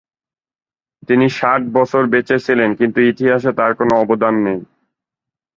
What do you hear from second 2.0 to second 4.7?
বেঁচে ছিলেন কিন্তু ইতিহাসে তাঁর কোন অবদান নেই।